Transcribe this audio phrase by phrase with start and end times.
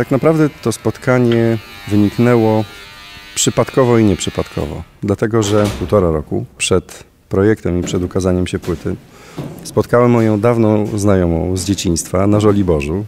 [0.00, 1.58] Tak naprawdę to spotkanie
[1.88, 2.64] wyniknęło
[3.34, 8.96] przypadkowo i nieprzypadkowo, dlatego że półtora roku przed projektem i przed ukazaniem się płyty
[9.64, 13.04] spotkałem moją dawną znajomą z dzieciństwa na Żoliborzu.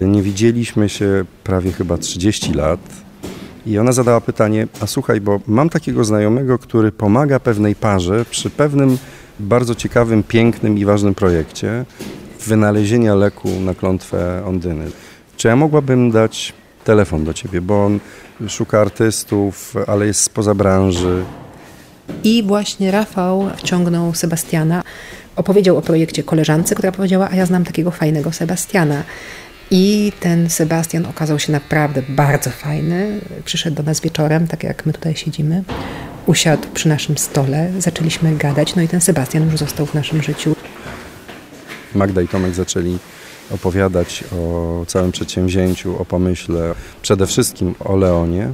[0.00, 2.80] Nie widzieliśmy się prawie chyba 30 lat
[3.66, 8.50] i ona zadała pytanie, a słuchaj, bo mam takiego znajomego, który pomaga pewnej parze przy
[8.50, 8.98] pewnym
[9.40, 11.84] bardzo ciekawym, pięknym i ważnym projekcie
[12.46, 14.90] wynalezienia leku na klątwę Ondyny.
[15.36, 16.52] Czy ja mogłabym dać
[16.84, 18.00] telefon do ciebie, bo on
[18.48, 21.24] szuka artystów, ale jest spoza branży.
[22.24, 24.82] I właśnie Rafał wciągnął Sebastiana.
[25.36, 29.02] Opowiedział o projekcie koleżance, która powiedziała, a ja znam takiego fajnego Sebastiana.
[29.70, 33.20] I ten Sebastian okazał się naprawdę bardzo fajny.
[33.44, 35.64] Przyszedł do nas wieczorem, tak jak my tutaj siedzimy.
[36.26, 40.56] Usiadł przy naszym stole, zaczęliśmy gadać, no i ten Sebastian już został w naszym życiu.
[41.94, 42.98] Magda i Tomek zaczęli
[43.50, 48.50] opowiadać o całym przedsięwzięciu, o pomyśle, przede wszystkim o Leonie.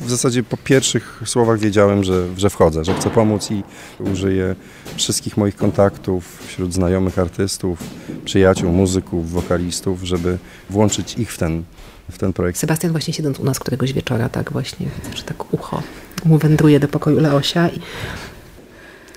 [0.00, 3.62] W zasadzie po pierwszych słowach wiedziałem, że, że wchodzę, że chcę pomóc i
[3.98, 4.54] użyję
[4.96, 7.78] wszystkich moich kontaktów wśród znajomych artystów,
[8.24, 10.38] przyjaciół, muzyków, wokalistów, żeby
[10.70, 11.62] włączyć ich w ten,
[12.10, 12.58] w ten projekt.
[12.58, 15.82] Sebastian właśnie siedząc u nas któregoś wieczora, tak właśnie, że tak ucho
[16.24, 17.80] mu wędruje do pokoju Leosia i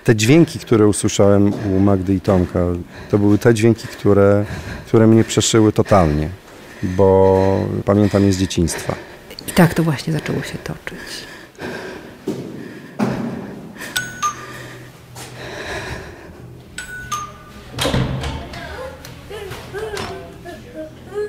[0.06, 2.60] te dźwięki, które usłyszałem u Magdy i Tomka,
[3.12, 4.46] to były te dźwięki, które,
[4.88, 6.30] które mnie przeszyły totalnie,
[6.84, 8.96] bo pamiętam je z dzieciństwa.
[9.48, 10.98] I tak to właśnie zaczęło się toczyć.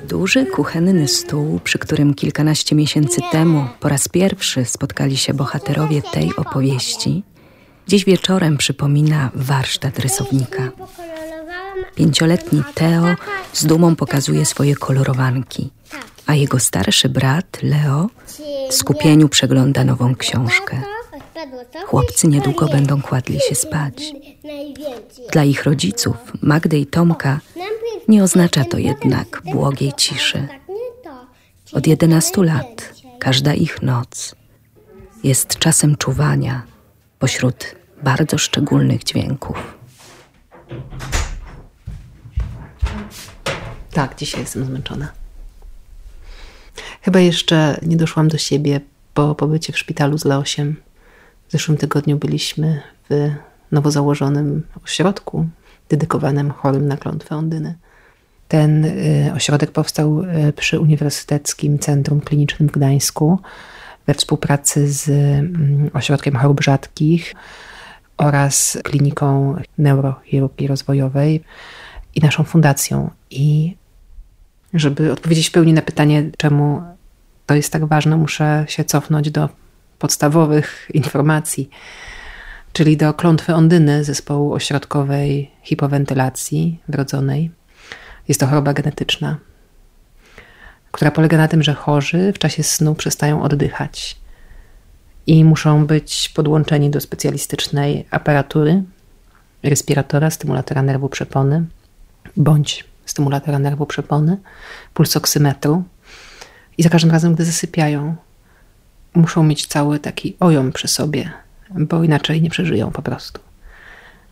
[0.07, 6.35] Duży kuchenny stół, przy którym kilkanaście miesięcy temu po raz pierwszy spotkali się bohaterowie tej
[6.35, 7.23] opowieści,
[7.87, 10.71] Dziś wieczorem przypomina warsztat rysownika.
[11.95, 13.05] Pięcioletni Teo
[13.53, 15.69] z dumą pokazuje swoje kolorowanki,
[16.25, 18.09] a jego starszy brat Leo
[18.69, 20.81] w skupieniu przegląda nową książkę.
[21.85, 24.13] Chłopcy niedługo będą kładli się spać.
[25.31, 27.39] Dla ich rodziców, Magdy i Tomka,
[28.07, 30.47] nie oznacza to jednak błogiej ciszy.
[31.73, 34.35] Od 11 lat każda ich noc
[35.23, 36.76] jest czasem czuwania
[37.19, 39.77] pośród bardzo szczególnych dźwięków.
[43.91, 45.11] Tak, dzisiaj jestem zmęczona.
[47.01, 48.81] Chyba jeszcze nie doszłam do siebie
[49.13, 50.75] po pobycie w szpitalu z Leosiem.
[51.47, 53.29] W zeszłym tygodniu byliśmy w
[53.71, 55.47] nowo założonym ośrodku
[55.89, 57.75] dedykowanym chorym na klątwę Ondyny.
[58.47, 63.39] Ten y, ośrodek powstał y, przy Uniwersyteckim Centrum Klinicznym w Gdańsku
[64.07, 67.33] we współpracy z mm, Ośrodkiem Chorób Rzadkich
[68.17, 71.43] oraz Kliniką Neurochirurgii Rozwojowej
[72.15, 73.09] i naszą fundacją.
[73.31, 73.75] I
[74.73, 76.81] żeby odpowiedzieć w pełni na pytanie, czemu
[77.45, 79.49] to jest tak ważne, muszę się cofnąć do
[79.99, 81.69] podstawowych informacji,
[82.73, 87.51] czyli do klątwy Ondyny zespołu ośrodkowej hipowentylacji wrodzonej.
[88.27, 89.37] Jest to choroba genetyczna,
[90.97, 94.17] która polega na tym, że chorzy w czasie snu przestają oddychać
[95.27, 98.83] i muszą być podłączeni do specjalistycznej aparatury,
[99.63, 101.65] respiratora, stymulatora nerwu przepony
[102.37, 104.37] bądź stymulatora nerwu przepony,
[104.93, 105.83] pulsoksymetru.
[106.77, 108.15] I za każdym razem, gdy zasypiają,
[109.13, 111.31] muszą mieć cały taki ojom przy sobie,
[111.69, 113.39] bo inaczej nie przeżyją po prostu.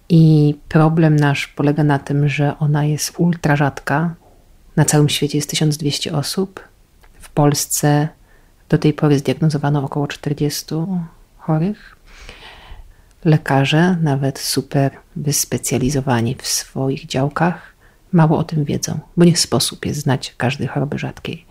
[0.09, 4.15] I problem nasz polega na tym, że ona jest ultra rzadka.
[4.75, 6.59] Na całym świecie jest 1200 osób.
[7.19, 8.08] W Polsce
[8.69, 10.66] do tej pory zdiagnozowano około 40
[11.38, 11.96] chorych.
[13.25, 17.75] Lekarze, nawet super wyspecjalizowani w swoich działkach,
[18.12, 21.46] mało o tym wiedzą, bo nie sposób jest znać każdej choroby rzadkiej.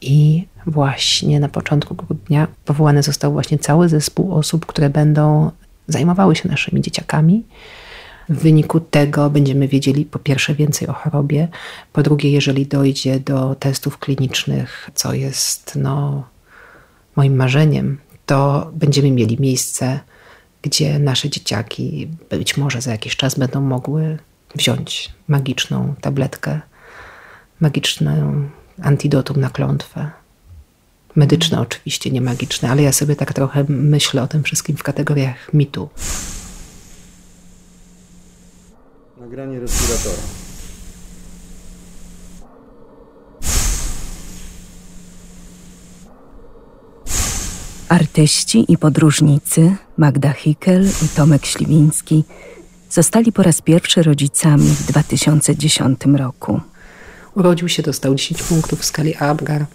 [0.00, 5.50] I właśnie na początku grudnia powołany został właśnie cały zespół osób, które będą
[5.88, 7.44] zajmowały się naszymi dzieciakami.
[8.28, 11.48] W wyniku tego będziemy wiedzieli po pierwsze więcej o chorobie,
[11.92, 16.24] po drugie, jeżeli dojdzie do testów klinicznych, co jest no,
[17.16, 20.00] moim marzeniem, to będziemy mieli miejsce,
[20.62, 24.18] gdzie nasze dzieciaki być może za jakiś czas będą mogły
[24.54, 26.60] wziąć magiczną tabletkę,
[27.60, 28.44] magiczną
[28.82, 30.10] antidotum na klątwę.
[31.16, 35.54] Medyczne oczywiście, nie magiczne, ale ja sobie tak trochę myślę o tym wszystkim w kategoriach
[35.54, 35.88] mitu.
[39.34, 40.22] Nagranie respiratora.
[47.88, 52.24] Artyści i podróżnicy Magda Hickel i Tomek Śliwiński
[52.90, 56.60] zostali po raz pierwszy rodzicami w 2010 roku.
[57.34, 59.66] Urodził się, dostał 10 punktów w skali Abgar.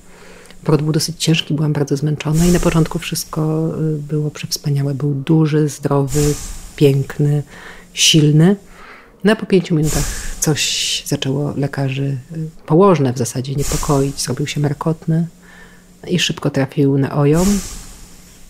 [0.63, 4.93] Poród był dosyć ciężki, byłam bardzo zmęczona i na początku wszystko y, było przewspaniałe.
[4.93, 6.33] Był duży, zdrowy,
[6.75, 7.43] piękny,
[7.93, 8.55] silny.
[9.23, 10.03] No a po pięciu minutach
[10.39, 14.21] coś zaczęło lekarzy y, położne w zasadzie niepokoić.
[14.21, 15.27] Zrobił się markotny
[16.07, 17.59] i szybko trafił na OJOM.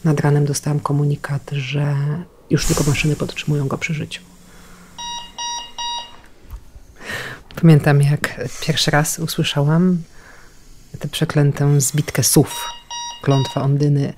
[0.04, 1.96] Nad ranem dostałam komunikat, że
[2.50, 4.22] już tylko maszyny podtrzymują go przy życiu.
[7.62, 10.02] Pamiętam, jak pierwszy raz usłyszałam
[11.00, 12.66] tę przeklętą zbitkę słów,
[13.22, 14.14] klątwa Ondyny.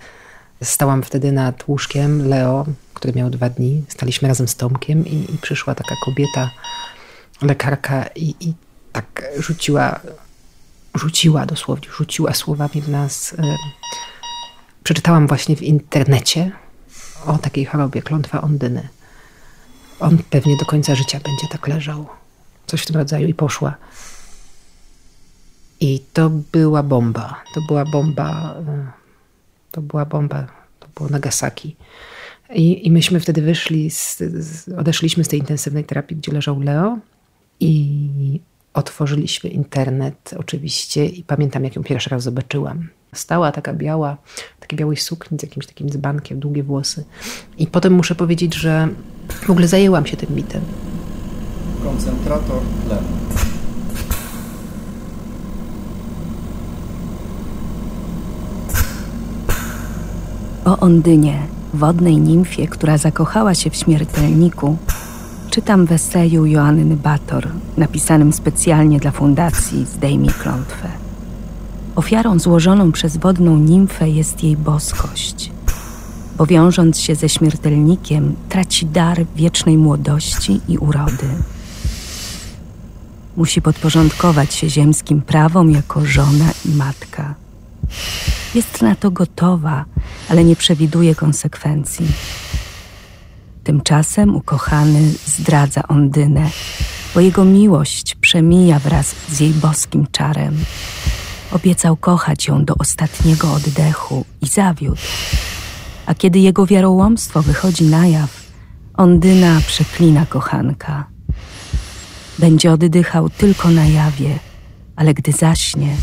[0.64, 3.84] Stałam wtedy nad łóżkiem Leo, który miał dwa dni.
[3.88, 6.52] Staliśmy razem z Tomkiem i, i przyszła taka kobieta,
[7.42, 8.54] lekarka i, i
[8.92, 10.00] tak rzuciła,
[10.96, 13.36] rzuciła dosłownie, rzuciła słowami w nas.
[14.84, 16.52] Przeczytałam właśnie w internecie
[17.26, 18.88] o takiej chorobie, klątwa Ondyny.
[20.00, 22.08] On pewnie do końca życia będzie tak leżał.
[22.68, 23.76] Coś w tym rodzaju i poszła.
[25.80, 27.44] I to była bomba.
[27.54, 28.56] To była bomba.
[29.72, 30.48] To była bomba.
[30.80, 31.76] To było Nagasaki.
[32.54, 36.98] I, i myśmy wtedy wyszli, z, z, odeszliśmy z tej intensywnej terapii, gdzie leżał Leo
[37.60, 38.40] i
[38.74, 42.90] otworzyliśmy internet oczywiście i pamiętam, jak ją pierwszy raz zobaczyłam.
[43.14, 44.18] Stała taka biała,
[44.60, 47.04] takiej białej sukni z jakimś takim dzbankiem, długie włosy.
[47.58, 48.88] I potem muszę powiedzieć, że
[49.30, 50.62] w ogóle zajęłam się tym mitem.
[51.84, 53.51] Koncentrator tlenu.
[60.66, 61.40] O Ondynie,
[61.74, 64.78] wodnej nimfie, która zakochała się w śmiertelniku,
[65.50, 67.48] czytam w eseju Joanny Bator,
[67.78, 70.90] napisanym specjalnie dla fundacji Zdejmij klątwę.
[71.96, 75.52] Ofiarą złożoną przez wodną nimfę jest jej boskość,
[76.38, 81.28] bo wiążąc się ze śmiertelnikiem, traci dar wiecznej młodości i urody.
[83.38, 87.36] Musi podporządkować się ziemskim prawom jako żona i matka.
[88.56, 89.86] Jest na to gotowa,
[90.30, 92.08] ale nie przewiduje konsekwencji.
[93.64, 96.50] Tymczasem ukochany zdradza Ondynę,
[97.16, 100.58] bo jego miłość przemija wraz z jej boskim czarem.
[101.52, 105.02] Obiecał kochać ją do ostatniego oddechu i zawiódł.
[106.06, 108.42] A kiedy jego wiarołomstwo wychodzi na jaw,
[108.98, 111.08] Ondyna przeklina kochanka.
[112.40, 114.40] Będzie oddychał tylko na jawie,
[114.96, 115.96] ale gdy zaśnie,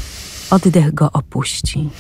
[0.51, 1.91] oddech go opuści.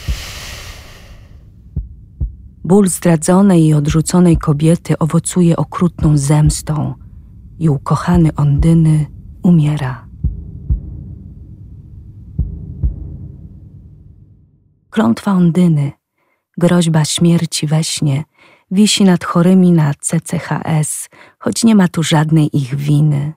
[2.64, 6.94] Ból zdradzonej i odrzuconej kobiety owocuje okrutną zemstą
[7.58, 9.06] i ukochany Ondyny
[9.42, 10.08] umiera.
[14.90, 15.92] Klątwa Ondyny,
[16.58, 18.24] groźba śmierci we śnie,
[18.70, 21.08] wisi nad chorymi na CCHS,
[21.38, 23.32] choć nie ma tu żadnej ich winy.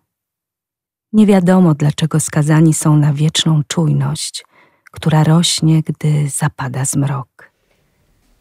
[1.13, 4.45] Nie wiadomo, dlaczego skazani są na wieczną czujność,
[4.91, 7.51] która rośnie, gdy zapada zmrok.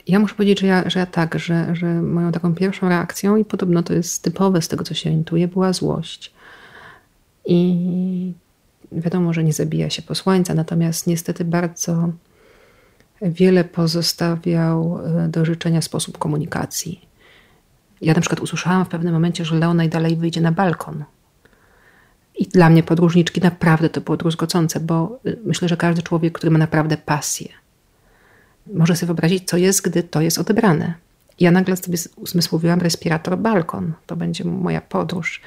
[0.06, 3.44] Ja muszę powiedzieć, że ja, że ja tak, że, że moją taką pierwszą reakcją, i
[3.44, 6.32] podobno to jest typowe z tego, co się orientuję, była złość.
[7.46, 8.32] I
[8.92, 12.12] wiadomo, że nie zabija się posłańca, natomiast niestety bardzo
[13.22, 17.08] wiele pozostawiał e, do życzenia sposób komunikacji.
[18.00, 21.04] Ja na przykład usłyszałam w pewnym momencie, że Leo najdalej wyjdzie na balkon.
[22.40, 26.50] I dla mnie podróżniczki naprawdę to było druzgocące, bo y, myślę, że każdy człowiek, który
[26.50, 27.48] ma naprawdę pasję,
[28.74, 30.94] może sobie wyobrazić, co jest, gdy to jest odebrane.
[31.40, 33.92] Ja nagle sobie uzmysłowiłam respirator balkon.
[34.06, 35.40] To będzie moja podróż.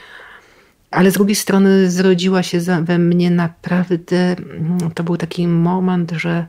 [0.91, 6.45] Ale z drugiej strony zrodziła się we mnie naprawdę, mm, to był taki moment, że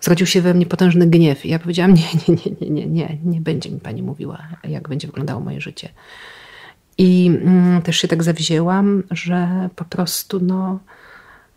[0.00, 1.46] zrodził się we mnie potężny gniew.
[1.46, 4.88] I ja powiedziałam, nie, nie, nie, nie, nie, nie, nie będzie mi pani mówiła, jak
[4.88, 5.88] będzie wyglądało moje życie.
[6.98, 10.78] I mm, też się tak zawzięłam, że po prostu no,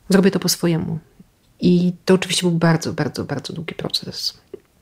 [0.10, 1.00] zrobię to po swojemu.
[1.60, 4.38] I to oczywiście był bardzo, bardzo, bardzo długi proces,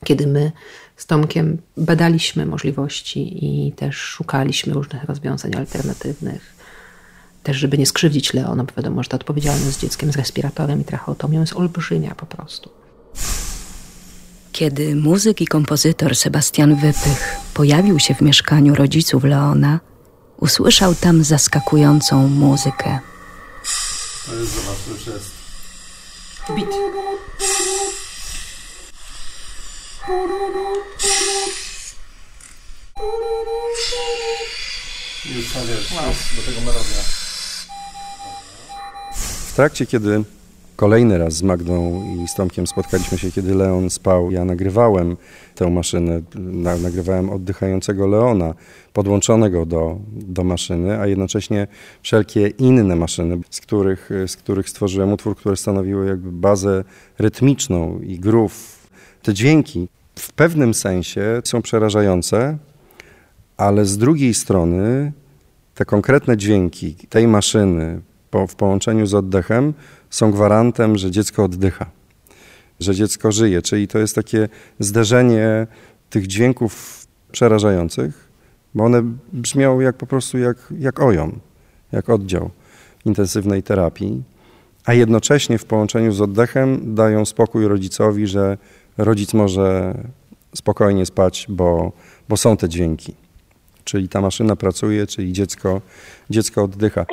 [0.05, 0.51] kiedy my
[0.97, 6.57] z Tomkiem badaliśmy możliwości i też szukaliśmy różnych rozwiązań alternatywnych.
[7.43, 10.83] Też, żeby nie skrzywdzić Leona, bo wiadomo, że ta odpowiedzialność z dzieckiem z respiratorem i
[10.83, 12.69] tracheotomią jest olbrzymia po prostu.
[14.51, 19.79] Kiedy muzyk i kompozytor Sebastian Wypych pojawił się w mieszkaniu rodziców Leona,
[20.37, 22.99] usłyszał tam zaskakującą muzykę.
[24.25, 25.31] To jest, zobacz, już jest
[26.55, 26.67] Bit.
[35.25, 36.13] Już tam wiesz, wow.
[36.35, 37.01] do tego melodia.
[39.47, 40.23] W trakcie, kiedy
[40.77, 44.31] Kolejny raz z Magdą i z Tomkiem spotkaliśmy się, kiedy Leon spał.
[44.31, 45.17] Ja nagrywałem
[45.55, 46.21] tę maszynę,
[46.81, 48.53] nagrywałem oddychającego Leona,
[48.93, 51.67] podłączonego do, do maszyny, a jednocześnie
[52.01, 56.83] wszelkie inne maszyny, z których, z których stworzyłem utwór, które stanowiły jakby bazę
[57.19, 58.89] rytmiczną i groove.
[59.21, 62.57] Te dźwięki w pewnym sensie są przerażające,
[63.57, 65.11] ale z drugiej strony
[65.75, 69.73] te konkretne dźwięki tej maszyny po, w połączeniu z oddechem
[70.09, 71.85] są gwarantem, że dziecko oddycha,
[72.79, 73.61] że dziecko żyje.
[73.61, 75.67] Czyli to jest takie zderzenie
[76.09, 78.29] tych dźwięków przerażających,
[78.73, 79.03] bo one
[79.33, 81.39] brzmią jak po prostu jak, jak ojom,
[81.91, 82.49] jak oddział
[83.05, 84.23] intensywnej terapii,
[84.85, 88.57] a jednocześnie w połączeniu z oddechem dają spokój rodzicowi, że
[88.97, 89.97] rodzic może
[90.55, 91.91] spokojnie spać, bo,
[92.29, 93.15] bo są te dźwięki.
[93.83, 95.81] Czyli ta maszyna pracuje, czyli dziecko,
[96.29, 97.05] dziecko oddycha.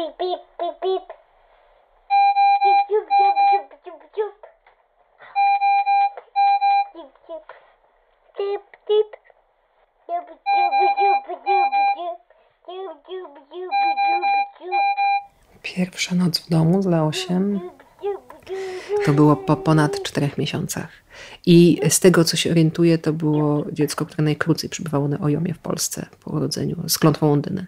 [15.75, 17.61] Pierwsza noc w domu z Leosiem
[19.05, 20.89] to było po ponad czterech miesiącach.
[21.47, 25.59] I z tego, co się orientuję, to było dziecko, które najkrócej przebywało na Ojomie w
[25.59, 27.67] Polsce po urodzeniu, z klątwą Ondyny.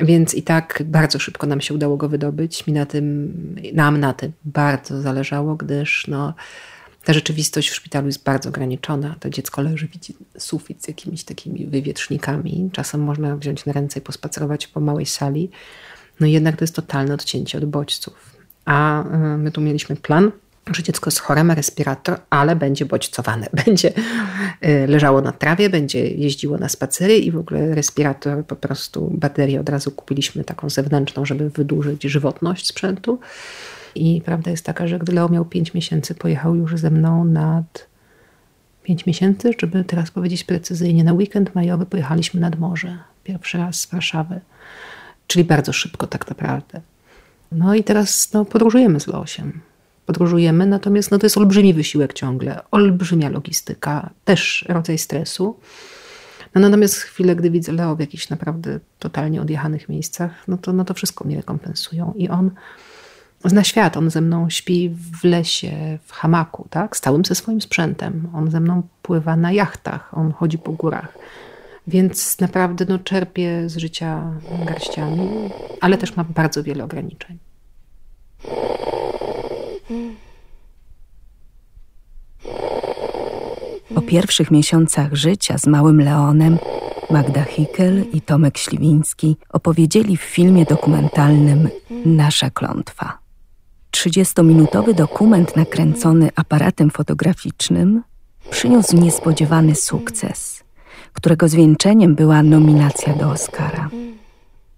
[0.00, 2.66] Więc i tak bardzo szybko nam się udało go wydobyć.
[2.66, 3.32] Mi na tym,
[3.74, 6.34] nam na tym bardzo zależało, gdyż no,
[7.04, 9.16] ta rzeczywistość w szpitalu jest bardzo ograniczona.
[9.20, 12.70] To dziecko leży, widzi sufit z jakimiś takimi wywietrznikami.
[12.72, 15.50] Czasem można wziąć na ręce i pospacerować po małej sali.
[16.22, 18.36] No jednak to jest totalne odcięcie od bodźców.
[18.64, 20.32] A y, my tu mieliśmy plan,
[20.70, 23.46] że dziecko jest chore, ma respirator, ale będzie bodźcowane.
[23.64, 23.92] Będzie
[24.64, 29.60] y, leżało na trawie, będzie jeździło na spacery i w ogóle respirator, po prostu baterię
[29.60, 33.18] od razu kupiliśmy taką zewnętrzną, żeby wydłużyć żywotność sprzętu.
[33.94, 37.86] I prawda jest taka, że gdy Leo miał 5 miesięcy, pojechał już ze mną nad
[38.82, 42.98] 5 miesięcy, żeby teraz powiedzieć precyzyjnie, na weekend majowy pojechaliśmy nad morze.
[43.24, 44.40] Pierwszy raz z Warszawy.
[45.26, 46.80] Czyli bardzo szybko tak naprawdę.
[47.52, 49.60] No i teraz no, podróżujemy z Leosiem.
[50.06, 55.56] Podróżujemy, natomiast no, to jest olbrzymi wysiłek ciągle, olbrzymia logistyka, też rodzaj stresu.
[56.54, 60.84] No, natomiast chwilę, gdy widzę Leo w jakichś naprawdę totalnie odjechanych miejscach, no to, no
[60.84, 62.14] to wszystko mnie rekompensują.
[62.16, 62.50] I on
[63.44, 66.96] zna świat, on ze mną śpi w lesie, w hamaku, tak?
[66.96, 68.28] stałym ze swoim sprzętem.
[68.34, 71.18] On ze mną pływa na jachtach, on chodzi po górach.
[71.86, 75.28] Więc naprawdę no, czerpię z życia garściami,
[75.80, 77.38] ale też ma bardzo wiele ograniczeń.
[83.94, 86.58] O pierwszych miesiącach życia z małym Leonem
[87.10, 91.68] Magda Hickel i Tomek Śliwiński opowiedzieli w filmie dokumentalnym
[92.04, 93.18] Nasza klątwa.
[93.96, 98.02] 30-minutowy dokument nakręcony aparatem fotograficznym
[98.50, 100.51] przyniósł niespodziewany sukces,
[101.12, 103.90] którego zwieńczeniem była nominacja do Oscara.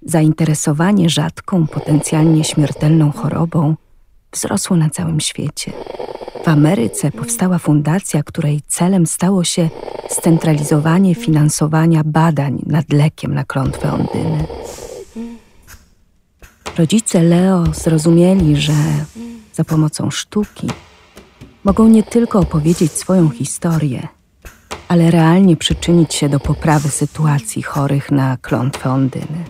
[0.02, 3.76] Zainteresowanie rzadką, potencjalnie śmiertelną chorobą
[4.32, 5.72] wzrosło na całym świecie.
[6.44, 9.70] W Ameryce powstała fundacja, której celem stało się
[10.08, 14.46] scentralizowanie finansowania badań nad lekiem na klątwę Ondyny.
[16.78, 18.72] Rodzice Leo zrozumieli, że
[19.52, 20.70] za pomocą sztuki
[21.64, 24.08] mogą nie tylko opowiedzieć swoją historię,
[24.88, 29.44] ale realnie przyczynić się do poprawy sytuacji chorych na klątwę Ondyny.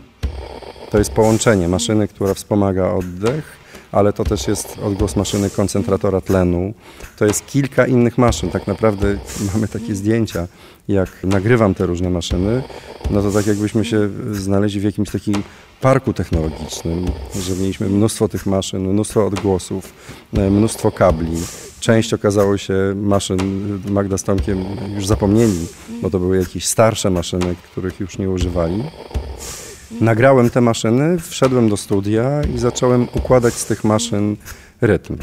[0.90, 3.56] To jest połączenie maszyny, która wspomaga oddech,
[3.92, 6.74] ale to też jest odgłos maszyny koncentratora tlenu.
[7.16, 8.50] To jest kilka innych maszyn.
[8.50, 9.18] Tak naprawdę
[9.54, 10.46] mamy takie zdjęcia,
[10.88, 12.62] jak nagrywam te różne maszyny,
[13.10, 15.42] no to tak jakbyśmy się znaleźli w jakimś takim
[15.80, 17.06] parku technologicznym,
[17.40, 19.92] że mieliśmy mnóstwo tych maszyn, mnóstwo odgłosów,
[20.32, 21.36] e, mnóstwo kabli.
[21.84, 23.38] Część okazało się maszyn
[23.90, 24.64] Magda z Tomkiem
[24.94, 25.66] już zapomnieli,
[26.02, 28.84] bo to były jakieś starsze maszyny, których już nie używali.
[30.00, 34.36] Nagrałem te maszyny, wszedłem do studia i zacząłem układać z tych maszyn
[34.80, 35.16] rytm.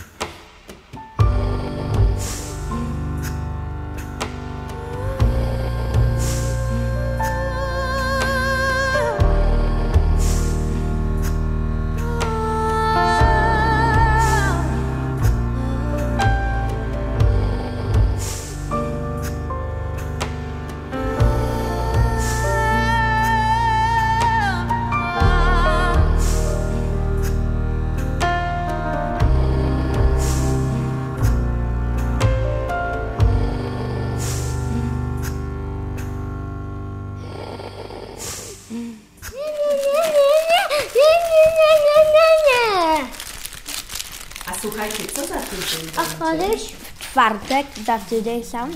[46.31, 48.71] Kiedyś w czwartek za tydzień sam.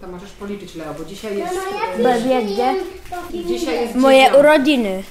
[0.00, 1.54] To możesz policzyć, Leo, bo dzisiaj jest...
[2.02, 2.42] Będzie
[3.44, 5.02] Dzisiaj jest moje urodziny.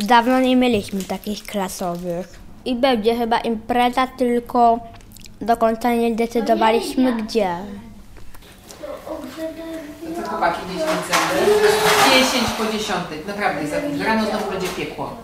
[0.00, 2.28] Dawno nie mieliśmy takich klasowych.
[2.64, 4.78] I będzie chyba impreza, tylko
[5.40, 7.56] do końca nie decydowaliśmy gdzie.
[10.16, 11.52] To chłopaki 10 zęby.
[12.10, 12.98] 10 po 10.
[13.26, 14.04] Naprawdę za.
[14.04, 15.16] Rano znowu będzie piekło.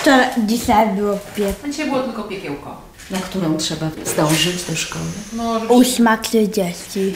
[0.00, 1.54] Wczoraj, dzisiaj było pies.
[1.64, 2.80] A dzisiaj było tylko piekiełko.
[3.10, 5.04] na którą trzeba zdążyć do szkoły.
[5.32, 7.14] No, Ósma trzydzieści.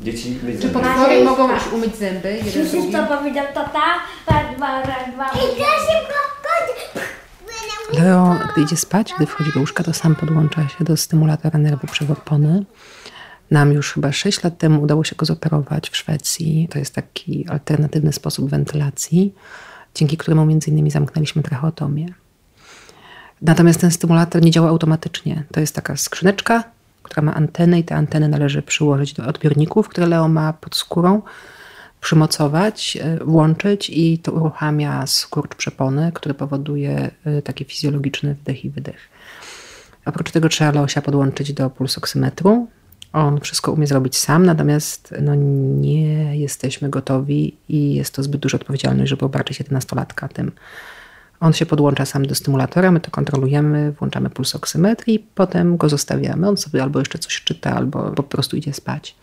[0.00, 0.80] Dzieci myć Czy zęby.
[0.80, 2.32] potwory mogą już umyć zęby?
[2.32, 2.92] Jeden Słyszysz drugi?
[2.92, 3.80] co powiedział tata?
[4.26, 5.28] Raz, dwa, raz, dwa.
[5.28, 7.04] I szybko, chodź.
[7.98, 11.86] Leo, gdy idzie spać, gdy wchodzi do łóżka, to sam podłącza się do stymulatora nerwu
[11.86, 12.64] przewopony.
[13.50, 16.68] Nam już chyba 6 lat temu udało się go zoperować w Szwecji.
[16.70, 19.34] To jest taki alternatywny sposób wentylacji,
[19.94, 22.06] dzięki któremu między innymi zamknęliśmy tracheotomię.
[23.42, 25.44] Natomiast ten stymulator nie działa automatycznie.
[25.52, 26.64] To jest taka skrzyneczka,
[27.02, 31.22] która ma antenę i te anteny należy przyłożyć do odbiorników, które Leo ma pod skórą,
[32.00, 38.70] przymocować, e, włączyć i to uruchamia skurcz przepony, który powoduje e, taki fizjologiczny wdech i
[38.70, 39.08] wydech.
[40.04, 42.68] Oprócz tego trzeba Leosia podłączyć do pulsoksymetru.
[43.14, 45.34] On wszystko umie zrobić sam, natomiast no,
[45.80, 50.52] nie jesteśmy gotowi i jest to zbyt duża odpowiedzialność, żeby obarczyć 11-latka tym.
[51.40, 56.48] On się podłącza sam do stymulatora, my to kontrolujemy, włączamy pulsoksymetr i potem go zostawiamy.
[56.48, 59.16] On sobie albo jeszcze coś czyta, albo po prostu idzie spać.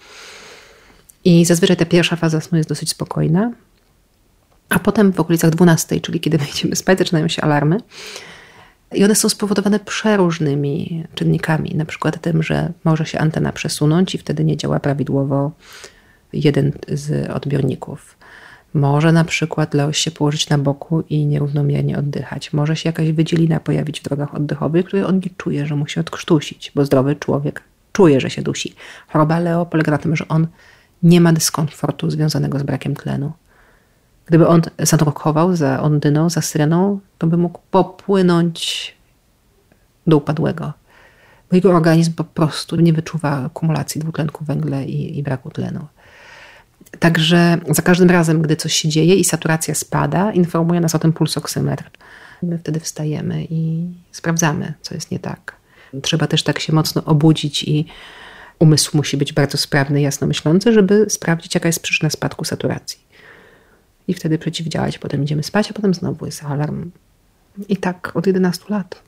[1.23, 3.51] I zazwyczaj ta pierwsza faza snu jest dosyć spokojna,
[4.69, 7.77] a potem w okolicach 12, czyli kiedy my idziemy spać, zaczynają się alarmy.
[8.93, 14.17] I one są spowodowane przeróżnymi czynnikami, na przykład tym, że może się antena przesunąć i
[14.17, 15.51] wtedy nie działa prawidłowo
[16.33, 18.17] jeden z odbiorników.
[18.73, 22.53] Może na przykład Leoś się położyć na boku i nierównomiernie oddychać.
[22.53, 26.71] Może się jakaś wydzielina pojawić w drogach oddechowych, której on nie czuje, że musi odkrztusić,
[26.75, 28.75] bo zdrowy człowiek czuje, że się dusi.
[29.07, 30.47] Choroba Leo polega na tym, że on
[31.03, 33.31] nie ma dyskomfortu związanego z brakiem tlenu.
[34.25, 38.93] Gdyby on zanurkował za ondyną, za syreną, to by mógł popłynąć
[40.07, 40.73] do upadłego.
[41.49, 45.87] Bo jego organizm po prostu nie wyczuwa akumulacji dwutlenku węgla i, i braku tlenu.
[46.99, 51.13] Także za każdym razem, gdy coś się dzieje i saturacja spada, informuje nas o tym
[51.13, 51.89] pulsoksymetr.
[52.43, 55.55] My wtedy wstajemy i sprawdzamy, co jest nie tak.
[56.01, 57.85] Trzeba też tak się mocno obudzić i
[58.59, 62.99] umysł musi być bardzo sprawny, jasno myślący, żeby sprawdzić, jaka jest przyczyna spadku saturacji.
[64.07, 64.99] I wtedy przeciwdziałać.
[64.99, 66.91] Potem idziemy spać, a potem znowu jest alarm.
[67.69, 69.01] I tak od 11 lat.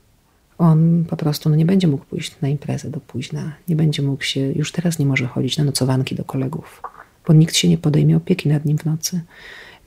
[0.57, 3.53] On po prostu no, nie będzie mógł pójść na imprezę do późna.
[3.67, 6.81] Nie będzie mógł się, już teraz nie może chodzić na nocowanki do kolegów,
[7.27, 9.21] bo nikt się nie podejmie opieki nad nim w nocy.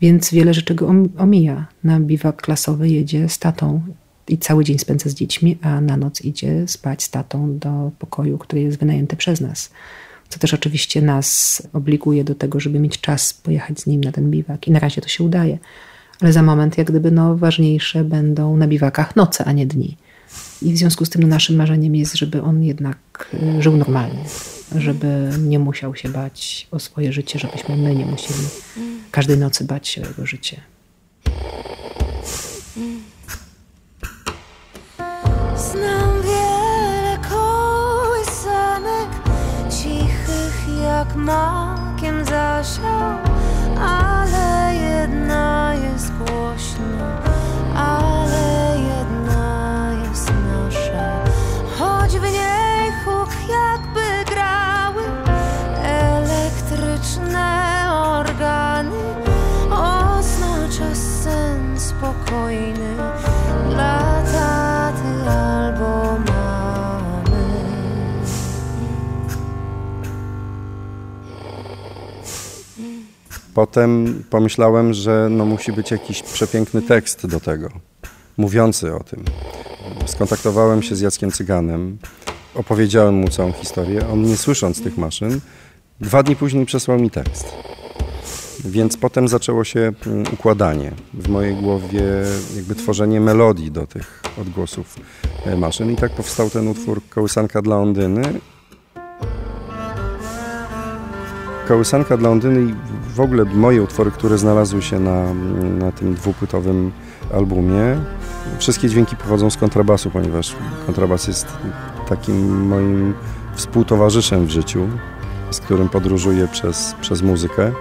[0.01, 1.67] Więc wiele rzeczy go om- omija.
[1.85, 3.83] Na biwak klasowy jedzie z tatą
[4.29, 8.39] i cały dzień spędza z dziećmi, a na noc idzie spać z tatą do pokoju,
[8.39, 9.71] który jest wynajęty przez nas.
[10.29, 14.31] Co też oczywiście nas obliguje do tego, żeby mieć czas pojechać z nim na ten
[14.31, 14.69] biwak.
[14.69, 15.59] I na razie to się udaje.
[16.21, 19.97] Ale za moment, jak gdyby, no, ważniejsze będą na biwakach noce, a nie dni.
[20.63, 24.25] I w związku z tym no, naszym marzeniem jest, żeby on jednak y, żył normalnie.
[24.77, 28.41] Żeby nie musiał się bać o swoje życie, żebyśmy my nie musieli
[29.11, 30.61] każdej nocy bać się o jego życie.
[41.09, 41.17] Jak
[42.25, 43.19] zasiał
[43.81, 47.26] Ale jedna jest głośna
[73.57, 77.69] Potem pomyślałem, że no musi być jakiś przepiękny tekst do tego,
[78.37, 79.25] mówiący o tym.
[80.07, 81.99] Skontaktowałem się z Jackiem Cyganem,
[82.55, 84.09] opowiedziałem mu całą historię.
[84.13, 85.41] On nie słysząc tych maszyn,
[86.01, 87.47] dwa dni później przesłał mi tekst.
[88.65, 90.93] Więc potem zaczęło się mm, układanie.
[91.15, 92.03] W mojej głowie
[92.57, 94.97] jakby tworzenie melodii do tych odgłosów
[95.47, 95.93] e, maszyn.
[95.93, 98.41] I tak powstał ten utwór Kołysanka dla Ondyny.
[101.69, 102.75] Kołysanka dla Ondyny
[103.17, 105.35] w ogóle moje utwory, które znalazły się na,
[105.79, 106.93] na tym dwupłytowym
[107.35, 107.97] albumie.
[108.59, 111.47] Wszystkie dźwięki pochodzą z kontrabasu, ponieważ kontrabas jest
[112.09, 113.15] takim moim
[113.55, 114.89] współtowarzyszem w życiu,
[115.51, 117.73] z którym podróżuję przez, przez muzykę.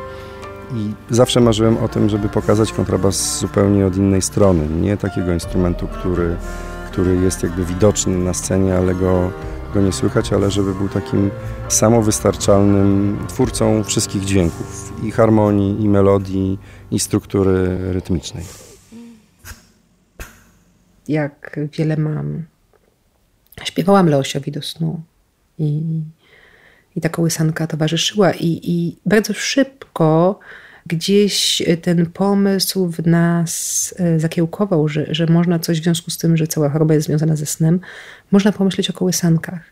[0.74, 4.68] I zawsze marzyłem o tym, żeby pokazać kontrabas zupełnie od innej strony.
[4.82, 6.36] Nie takiego instrumentu, który,
[6.92, 9.32] który jest jakby widoczny na scenie, ale go,
[9.76, 11.32] go nie słychać, ale żeby był takim
[11.70, 16.60] samowystarczalnym twórcą wszystkich dźwięków i harmonii, i melodii,
[16.92, 18.44] i struktury rytmicznej.
[21.08, 22.44] Jak wiele mam.
[23.64, 25.02] Śpiewałam Leosiowi do snu
[25.60, 26.02] i,
[26.96, 30.40] i ta kołysanka towarzyszyła i, i bardzo szybko
[30.86, 36.38] gdzieś ten pomysł w nas e, zakiełkował, że, że można coś w związku z tym,
[36.38, 37.80] że cała choroba jest związana ze snem,
[38.32, 39.72] można pomyśleć o kołysankach.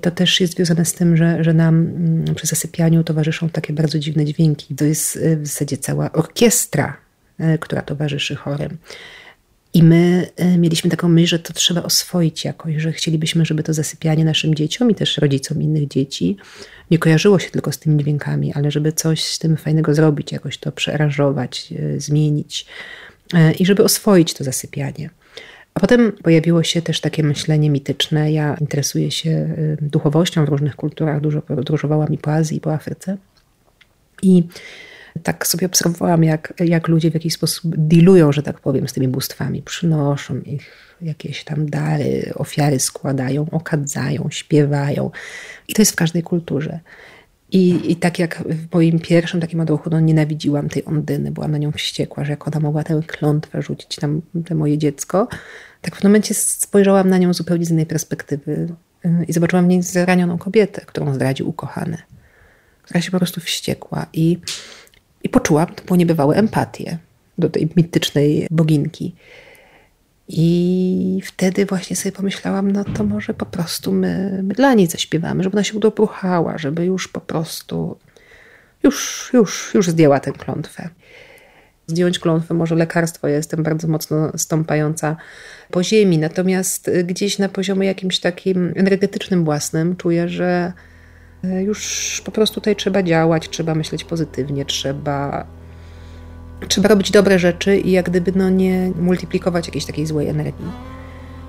[0.00, 3.98] To też jest związane z tym, że, że nam mm, przy zasypianiu towarzyszą takie bardzo
[3.98, 4.74] dziwne dźwięki.
[4.74, 6.96] To jest e, w zasadzie cała orkiestra,
[7.38, 8.78] e, która towarzyszy chorym.
[9.76, 14.24] I my mieliśmy taką myśl, że to trzeba oswoić jakoś, że chcielibyśmy, żeby to zasypianie
[14.24, 16.36] naszym dzieciom i też rodzicom innych dzieci
[16.90, 20.58] nie kojarzyło się tylko z tymi dźwiękami, ale żeby coś z tym fajnego zrobić, jakoś
[20.58, 22.66] to przearanżować, e, zmienić
[23.34, 25.10] e, i żeby oswoić to zasypianie.
[25.74, 28.32] A potem pojawiło się też takie myślenie mityczne.
[28.32, 33.16] Ja interesuję się duchowością w różnych kulturach, dużo podróżowałam i po Azji, i po Afryce.
[34.22, 34.42] I
[35.22, 39.08] tak sobie obserwowałam, jak, jak ludzie w jakiś sposób dealują, że tak powiem, z tymi
[39.08, 39.62] bóstwami.
[39.62, 45.10] Przynoszą ich jakieś tam dary, ofiary składają, okadzają, śpiewają.
[45.68, 46.80] I to jest w każdej kulturze.
[47.52, 51.58] I, I tak jak w moim pierwszym takim odruchu, no nienawidziłam tej Ondyny, byłam na
[51.58, 54.08] nią wściekła, że jak ona mogła tę klątwę rzucić na
[54.44, 55.28] te moje dziecko,
[55.82, 58.68] tak w momencie spojrzałam na nią zupełnie z innej perspektywy
[59.04, 61.96] y, i zobaczyłam w niej zranioną kobietę, którą zdradził ukochany,
[62.82, 64.38] która się po prostu wściekła i,
[65.26, 66.98] i poczułam taką niebywałą empatię
[67.38, 69.14] do tej mitycznej boginki.
[70.28, 75.42] I wtedy właśnie sobie pomyślałam, no to może po prostu my, my dla niej zaśpiewamy,
[75.42, 77.96] żeby ona się udobruchała, żeby już po prostu
[78.82, 80.88] już, już, już zdjęła tę klątwę.
[81.86, 85.16] Zdjąć klątwę może lekarstwo, ja jestem bardzo mocno stąpająca
[85.70, 90.72] po ziemi, natomiast gdzieś na poziomie jakimś takim energetycznym własnym czuję, że
[91.64, 95.46] już po prostu tutaj trzeba działać, trzeba myśleć pozytywnie, trzeba
[96.68, 100.66] trzeba robić dobre rzeczy i jak gdyby no nie multiplikować jakiejś takiej złej energii.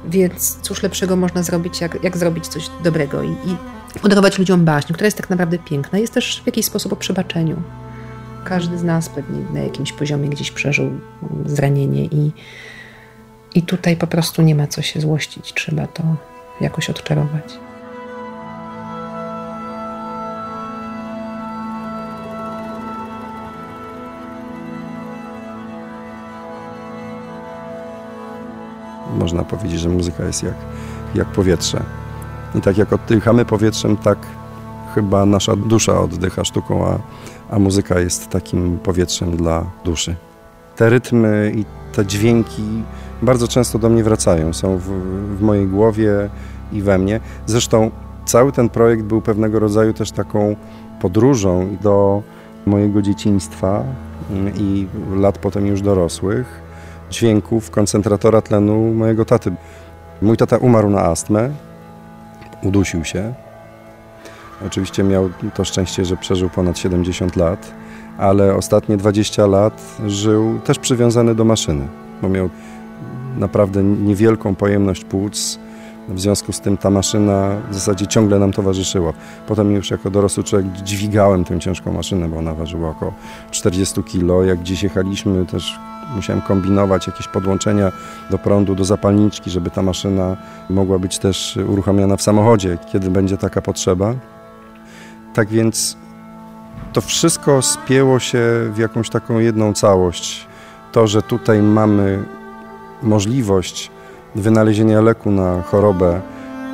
[0.06, 4.94] Więc cóż lepszego można zrobić, jak, jak zrobić coś dobrego i, i podarować ludziom baśń,
[4.94, 6.00] która jest tak naprawdę piękna.
[6.00, 7.62] Jest też w jakiś sposób o przebaczeniu.
[8.44, 10.92] Każdy z nas pewnie na jakimś poziomie gdzieś przeżył
[11.46, 12.32] zranienie i,
[13.56, 15.54] i tutaj po prostu nie ma co się złościć.
[15.54, 16.04] Trzeba to
[16.62, 17.67] jakoś odczarować.
[29.28, 30.54] Można powiedzieć, że muzyka jest jak,
[31.16, 31.84] jak powietrze.
[32.56, 34.18] I tak jak oddychamy powietrzem, tak
[34.96, 37.00] chyba nasza dusza oddycha sztuką, a,
[37.56, 40.16] a muzyka jest takim powietrzem dla duszy.
[40.76, 42.64] Te rytmy i te dźwięki
[43.22, 44.84] bardzo często do mnie wracają, są w,
[45.38, 46.30] w mojej głowie
[46.72, 47.20] i we mnie.
[47.46, 47.92] Zresztą
[48.26, 50.56] cały ten projekt był pewnego rodzaju też taką
[51.02, 52.22] podróżą do
[52.66, 53.84] mojego dzieciństwa
[54.30, 56.67] mm, i lat potem już dorosłych
[57.10, 59.52] dźwięków koncentratora tlenu mojego taty.
[60.22, 61.50] Mój tata umarł na astmę,
[62.64, 63.34] udusił się.
[64.68, 67.72] Oczywiście miał to szczęście, że przeżył ponad 70 lat,
[68.18, 71.88] ale ostatnie 20 lat żył też przywiązany do maszyny,
[72.22, 72.50] bo miał
[73.38, 75.60] naprawdę niewielką pojemność płuc.
[76.10, 79.14] W związku z tym ta maszyna w zasadzie ciągle nam towarzyszyła.
[79.48, 83.14] Potem już jako dorosły człowiek dźwigałem tę ciężką maszynę, bo ona ważyła około
[83.52, 84.48] 40 kg.
[84.48, 85.80] Jak gdzieś jechaliśmy też
[86.16, 87.92] musiałem kombinować jakieś podłączenia
[88.30, 90.38] do prądu, do zapalniczki, żeby ta maszyna
[90.70, 94.14] mogła być też uruchamiana w samochodzie, kiedy będzie taka potrzeba.
[95.34, 95.98] Tak więc
[96.94, 98.40] to wszystko spięło się
[98.74, 100.48] w jakąś taką jedną całość.
[100.92, 102.24] To, że tutaj mamy
[103.04, 103.92] możliwość
[104.36, 106.22] wynalezienia leku na chorobę,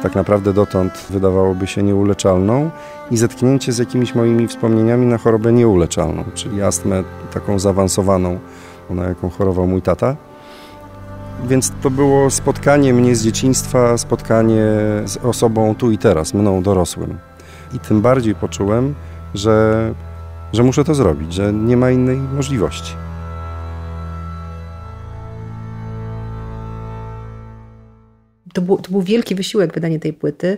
[0.03, 2.71] tak naprawdę dotąd wydawałoby się nieuleczalną
[3.11, 8.39] i zetknięcie z jakimiś moimi wspomnieniami na chorobę nieuleczalną, czyli astmę taką zaawansowaną,
[8.89, 10.15] na jaką chorował mój tata.
[11.47, 14.65] Więc to było spotkanie mnie z dzieciństwa, spotkanie
[15.05, 17.17] z osobą tu i teraz, mną dorosłym.
[17.73, 18.95] I tym bardziej poczułem,
[19.33, 19.93] że,
[20.53, 22.93] że muszę to zrobić, że nie ma innej możliwości.
[28.53, 30.57] To był, to był wielki wysiłek wydanie tej płyty.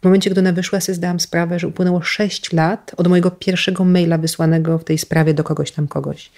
[0.00, 3.84] W momencie, gdy ona wyszła, sobie zdałam sprawę, że upłynęło 6 lat od mojego pierwszego
[3.84, 6.30] maila wysłanego w tej sprawie do kogoś tam kogoś.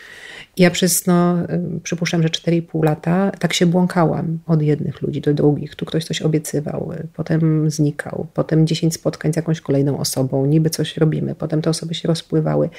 [0.57, 1.37] Ja przez, no,
[1.83, 5.75] przypuszczam, że 4,5 lata tak się błąkałam od jednych ludzi do drugich.
[5.75, 10.97] Tu ktoś coś obiecywał, potem znikał, potem 10 spotkań z jakąś kolejną osobą, niby coś
[10.97, 12.71] robimy, potem te osoby się rozpływały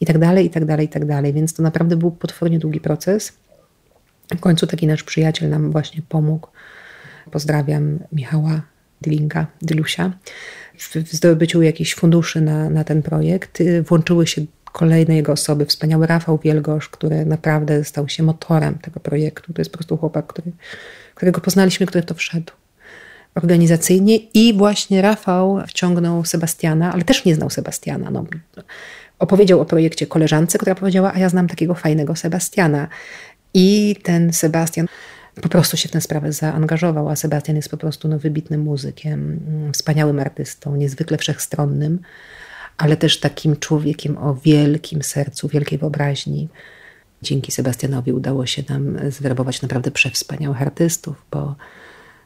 [0.00, 1.32] i tak dalej, i tak dalej, i tak dalej.
[1.32, 3.32] Więc to naprawdę był potwornie długi proces.
[4.36, 6.48] W końcu taki nasz przyjaciel nam właśnie pomógł
[7.30, 8.62] Pozdrawiam Michała
[9.00, 10.12] Dylinga, Dylusia.
[10.78, 14.42] W w zdobyciu jakichś funduszy na, na ten projekt y, włączyły się
[14.76, 15.66] kolejne jego osoby.
[15.66, 19.52] Wspaniały Rafał Wielgosz, który naprawdę stał się motorem tego projektu.
[19.52, 20.52] To jest po prostu chłopak, który,
[21.14, 22.52] którego poznaliśmy, który to wszedł
[23.34, 28.10] organizacyjnie i właśnie Rafał wciągnął Sebastiana, ale też nie znał Sebastiana.
[28.10, 28.24] No,
[29.18, 32.88] opowiedział o projekcie koleżance, która powiedziała, a ja znam takiego fajnego Sebastiana.
[33.54, 34.86] I ten Sebastian
[35.42, 39.40] po prostu się w tę sprawę zaangażował, a Sebastian jest po prostu no, wybitnym muzykiem,
[39.72, 41.98] wspaniałym artystą, niezwykle wszechstronnym,
[42.76, 46.48] ale też takim człowiekiem o wielkim sercu, wielkiej wyobraźni.
[47.22, 51.54] Dzięki Sebastianowi udało się nam zwerbować naprawdę przewspaniałych artystów, bo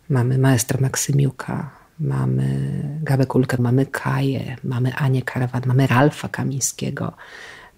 [0.08, 2.70] mamy maestro Maksymiuka, mamy
[3.02, 7.12] Gabę Kulkę, mamy Kaję, mamy Anię Karawan, mamy Ralfa Kamińskiego,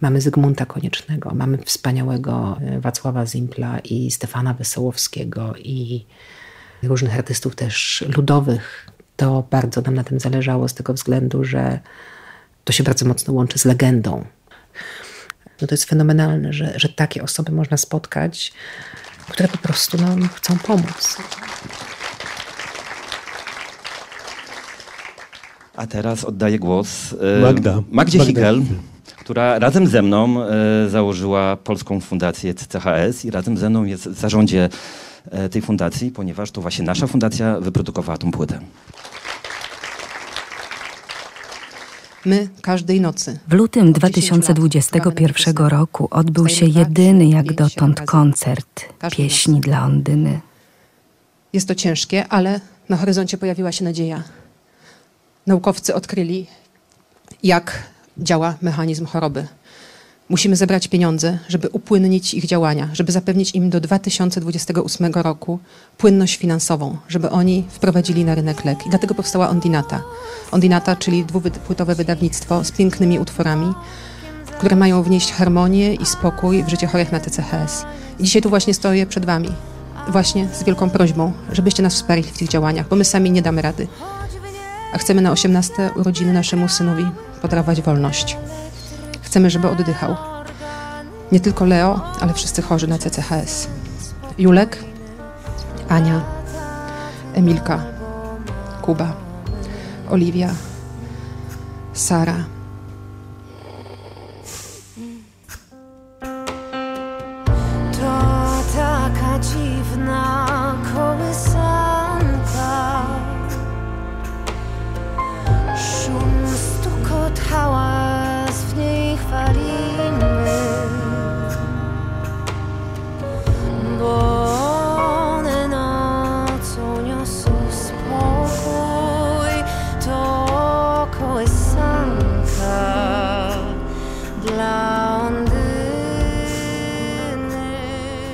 [0.01, 6.07] mamy Zygmunta Koniecznego, mamy wspaniałego e, Wacława Zimpla i Stefana Wesołowskiego i
[6.83, 8.91] różnych artystów też ludowych.
[9.17, 11.81] To bardzo nam na tym zależało z tego względu, że
[12.65, 14.25] to się bardzo mocno łączy z legendą.
[15.61, 18.53] No to jest fenomenalne, że, że takie osoby można spotkać,
[19.29, 21.17] które po prostu nam chcą pomóc.
[25.77, 27.83] A teraz oddaję głos e, Magda.
[27.91, 28.33] Magdzie Magda.
[28.33, 28.63] Higel,
[29.21, 34.21] która razem ze mną e, założyła Polską Fundację CCHS i razem ze mną jest w
[34.21, 34.69] zarządzie
[35.31, 38.61] e, tej fundacji, ponieważ to właśnie nasza fundacja wyprodukowała tą płytę.
[42.25, 43.39] My każdej nocy.
[43.49, 48.85] W lutym Od 10 lat 2021 śpiewamy tę roku odbył się jedyny jak dotąd koncert
[49.13, 50.41] pieśni dla Ondyny.
[51.53, 54.23] Jest to ciężkie, ale na horyzoncie pojawiła się nadzieja.
[55.47, 56.47] Naukowcy odkryli,
[57.43, 57.83] jak
[58.19, 59.47] działa mechanizm choroby.
[60.33, 65.59] Musimy zebrać pieniądze, żeby upłynnić ich działania, żeby zapewnić im do 2028 roku
[65.99, 68.87] płynność finansową, żeby oni wprowadzili na rynek lek.
[68.87, 70.03] I dlatego powstała Ondinata.
[70.53, 73.75] Ondinata, czyli dwupłytowe wydawnictwo z pięknymi utworami,
[74.59, 77.85] które mają wnieść harmonię i spokój w życie chorych na TCHS.
[78.19, 79.49] I dzisiaj tu właśnie stoję przed Wami,
[80.09, 83.63] właśnie z wielką prośbą, żebyście nas wsparli w tych działaniach, bo my sami nie damy
[83.63, 83.89] rady.
[84.95, 87.07] A chcemy na 18 urodziny naszemu synowi
[87.43, 88.37] podarować wolność.
[89.33, 90.17] Chcemy, żeby oddychał.
[91.33, 93.69] Nie tylko Leo, ale wszyscy chorzy na CCHS.
[94.39, 94.85] Julek,
[95.89, 96.21] Ania,
[97.35, 97.83] Emilka,
[98.83, 99.13] Kuba,
[100.11, 100.49] Oliwia,
[101.93, 102.35] Sara,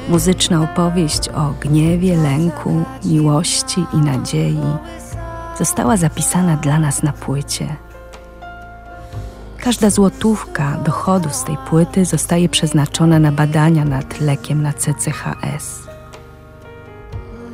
[0.08, 4.60] Muzyczna opowieść o gniewie, lęku, miłości i nadziei
[5.58, 7.76] została zapisana dla nas na płycie.
[9.60, 15.78] Każda złotówka dochodu z tej płyty zostaje przeznaczona na badania nad lekiem na CCHS.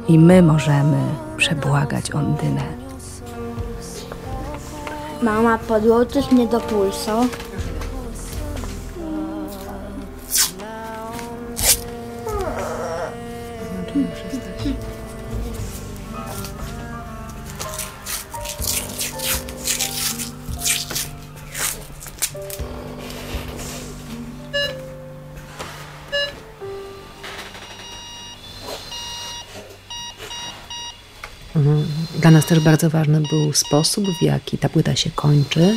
[0.09, 0.97] I my możemy
[1.37, 2.63] przebłagać Ondynę.
[5.23, 7.11] Mama, podłączysz mnie do pulsu?
[32.21, 35.75] Dla nas też bardzo ważny był sposób, w jaki ta płyta się kończy.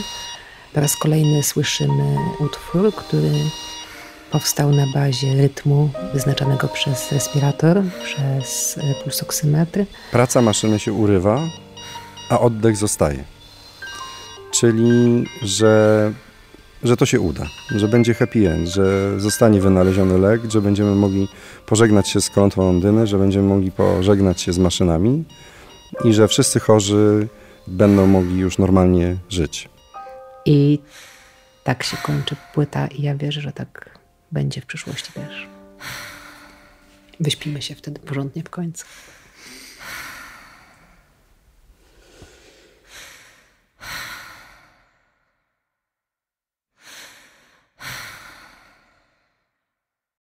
[0.74, 3.32] Po raz kolejny słyszymy utwór, który
[4.32, 9.86] powstał na bazie rytmu wyznaczanego przez respirator, przez pulsoksymetr.
[10.12, 11.42] Praca maszyny się urywa,
[12.30, 13.24] a oddech zostaje.
[14.52, 16.14] Czyli, że,
[16.84, 21.28] że to się uda, że będzie happy end, że zostanie wynaleziony lek, że będziemy mogli
[21.66, 25.24] pożegnać się z klątwą Londyny, że będziemy mogli pożegnać się z maszynami
[26.04, 27.28] i że wszyscy chorzy
[27.68, 29.70] będą mogli już normalnie żyć.
[30.46, 30.80] I
[31.64, 34.00] tak się kończy płyta i ja wierzę, że tak
[34.32, 35.48] będzie w przyszłości też.
[37.20, 38.86] Wyśpimy się wtedy porządnie w końcu.